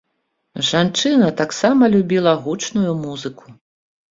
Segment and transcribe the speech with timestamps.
[0.69, 3.45] Жанчына таксама любіла гучную музыку.